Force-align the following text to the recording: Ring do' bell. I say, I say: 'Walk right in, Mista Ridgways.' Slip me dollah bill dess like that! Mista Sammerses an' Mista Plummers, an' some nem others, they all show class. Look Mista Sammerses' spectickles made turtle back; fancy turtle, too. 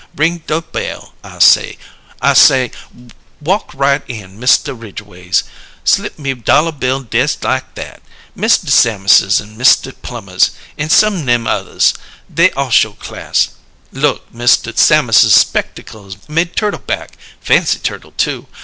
Ring 0.15 0.41
do' 0.47 0.61
bell. 0.61 1.13
I 1.23 1.37
say, 1.37 1.77
I 2.23 2.33
say: 2.33 2.71
'Walk 3.39 3.71
right 3.75 4.01
in, 4.07 4.39
Mista 4.39 4.73
Ridgways.' 4.73 5.43
Slip 5.83 6.17
me 6.17 6.33
dollah 6.33 6.71
bill 6.71 7.03
dess 7.03 7.37
like 7.43 7.75
that! 7.75 8.01
Mista 8.33 8.71
Sammerses 8.71 9.39
an' 9.39 9.55
Mista 9.59 9.93
Plummers, 9.93 10.49
an' 10.75 10.89
some 10.89 11.23
nem 11.23 11.45
others, 11.45 11.93
they 12.27 12.49
all 12.53 12.71
show 12.71 12.93
class. 12.93 13.49
Look 13.91 14.33
Mista 14.33 14.73
Sammerses' 14.75 15.35
spectickles 15.35 16.17
made 16.27 16.55
turtle 16.55 16.79
back; 16.79 17.11
fancy 17.39 17.77
turtle, 17.77 18.13
too. 18.17 18.47